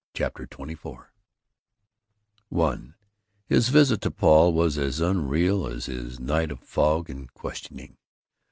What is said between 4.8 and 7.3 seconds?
unreal as his night of fog